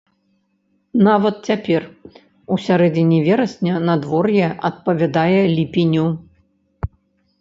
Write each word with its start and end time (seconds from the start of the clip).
Нават 1.07 1.35
цяпер, 1.49 1.81
у 2.55 2.57
сярэдзіне 2.65 3.19
верасня, 3.27 3.75
надвор'е 3.91 4.47
адпавядае 4.71 5.39
ліпеню. 5.57 6.07